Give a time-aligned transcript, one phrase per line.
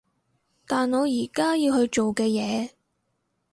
[0.65, 2.71] 但我而家要去做嘅嘢